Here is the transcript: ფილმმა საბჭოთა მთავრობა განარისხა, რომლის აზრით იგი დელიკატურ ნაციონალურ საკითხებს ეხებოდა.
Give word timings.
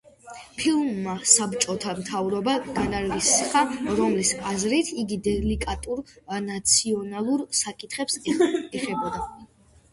ფილმმა 0.59 1.11
საბჭოთა 1.31 1.93
მთავრობა 1.99 2.55
განარისხა, 2.79 3.63
რომლის 4.01 4.33
აზრით 4.53 4.91
იგი 5.05 5.21
დელიკატურ 5.29 6.03
ნაციონალურ 6.49 7.47
საკითხებს 7.63 8.21
ეხებოდა. 8.37 9.27